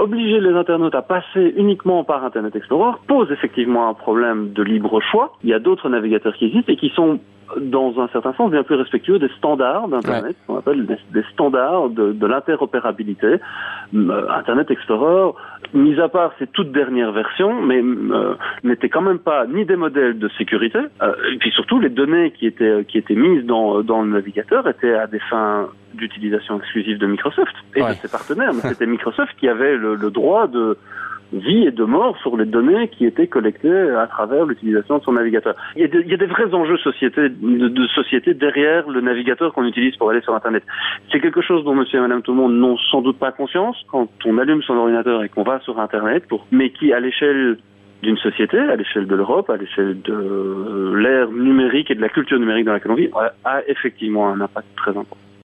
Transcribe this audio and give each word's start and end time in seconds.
obliger 0.00 0.40
les 0.40 0.52
internautes 0.52 0.94
à 0.94 1.02
passer 1.02 1.54
uniquement 1.56 2.04
par 2.04 2.24
Internet 2.24 2.56
Explorer 2.56 2.96
pose 3.06 3.30
effectivement 3.30 3.88
un 3.88 3.94
problème 3.94 4.52
de 4.52 4.62
libre 4.62 5.00
choix. 5.00 5.32
Il 5.44 5.50
y 5.50 5.54
a 5.54 5.58
d'autres 5.58 5.88
navigateurs 5.88 6.34
qui 6.34 6.46
existent 6.46 6.72
et 6.72 6.76
qui 6.76 6.88
sont 6.90 7.20
dans 7.58 7.98
un 8.00 8.08
certain 8.08 8.32
sens 8.34 8.50
bien 8.50 8.62
plus 8.62 8.76
respectueux 8.76 9.18
des 9.18 9.28
standards 9.38 9.88
d'Internet, 9.88 10.36
qu'on 10.46 10.58
appelle 10.58 10.86
des, 10.86 11.22
standards 11.32 11.90
de, 11.90 12.12
de 12.12 12.26
l'interopérabilité. 12.26 13.36
Euh, 13.94 14.28
Internet 14.30 14.70
Explorer, 14.70 15.32
mis 15.74 16.00
à 16.00 16.08
part 16.08 16.32
ses 16.38 16.46
toutes 16.46 16.72
dernières 16.72 17.12
versions, 17.12 17.60
mais 17.62 17.80
euh, 17.82 18.34
n'était 18.64 18.88
quand 18.88 19.02
même 19.02 19.18
pas 19.18 19.46
ni 19.46 19.64
des 19.64 19.76
modèles 19.76 20.18
de 20.18 20.28
sécurité, 20.38 20.78
euh, 21.02 21.12
et 21.32 21.38
puis 21.38 21.50
surtout 21.50 21.78
les 21.78 21.88
données 21.88 22.32
qui 22.32 22.46
étaient 22.46 22.84
qui 22.86 22.98
étaient 22.98 23.14
mises 23.14 23.44
dans 23.44 23.82
dans 23.82 24.02
le 24.02 24.10
navigateur 24.10 24.66
étaient 24.68 24.94
à 24.94 25.06
des 25.06 25.20
fins 25.30 25.68
d'utilisation 25.94 26.58
exclusive 26.58 26.98
de 26.98 27.06
Microsoft 27.06 27.54
et 27.74 27.80
de 27.80 27.92
ses 27.94 28.08
partenaires. 28.08 28.52
Mais 28.54 28.60
c'était 28.60 28.86
Microsoft 28.86 29.32
qui 29.38 29.48
avait 29.48 29.76
le, 29.76 29.96
le 29.96 30.10
droit 30.10 30.46
de 30.46 30.76
vie 31.32 31.66
et 31.66 31.70
de 31.70 31.84
mort 31.84 32.16
sur 32.18 32.36
les 32.36 32.44
données 32.44 32.88
qui 32.88 33.06
étaient 33.06 33.26
collectées 33.26 33.90
à 33.90 34.06
travers 34.06 34.44
l'utilisation 34.46 34.98
de 34.98 35.02
son 35.02 35.12
navigateur. 35.12 35.54
Il 35.76 35.82
y 35.82 36.14
a, 36.14 36.16
des 36.16 36.26
vrais 36.26 36.52
enjeux 36.54 36.78
société, 36.78 37.28
de, 37.28 37.68
de, 37.68 37.86
société 37.88 38.34
derrière 38.34 38.88
le 38.88 39.00
navigateur 39.00 39.52
qu'on 39.52 39.64
utilise 39.64 39.96
pour 39.96 40.10
aller 40.10 40.20
sur 40.20 40.34
Internet. 40.34 40.62
C'est 41.12 41.20
quelque 41.20 41.42
chose 41.42 41.64
dont 41.64 41.74
monsieur 41.74 41.98
et 41.98 42.02
madame 42.02 42.22
tout 42.22 42.32
le 42.32 42.38
monde 42.38 42.54
n'ont 42.54 42.76
sans 42.90 43.02
doute 43.02 43.18
pas 43.18 43.32
conscience 43.32 43.76
quand 43.88 44.08
on 44.24 44.38
allume 44.38 44.62
son 44.62 44.74
ordinateur 44.74 45.22
et 45.22 45.28
qu'on 45.28 45.42
va 45.42 45.60
sur 45.60 45.78
Internet, 45.78 46.26
pour, 46.28 46.46
mais 46.50 46.70
qui, 46.70 46.92
à 46.92 47.00
l'échelle 47.00 47.58
d'une 48.02 48.16
société, 48.16 48.58
à 48.58 48.76
l'échelle 48.76 49.06
de 49.06 49.14
l'Europe, 49.14 49.50
à 49.50 49.56
l'échelle 49.56 50.00
de 50.02 50.94
l'ère 50.96 51.30
numérique 51.30 51.90
et 51.90 51.94
de 51.94 52.00
la 52.00 52.08
culture 52.08 52.38
numérique 52.38 52.64
dans 52.64 52.72
laquelle 52.72 52.92
on 52.92 52.96
vit, 52.96 53.10
a 53.44 53.60
effectivement 53.68 54.28
un 54.28 54.40
impact 54.40 54.68
très 54.76 54.90
important. 54.90 55.16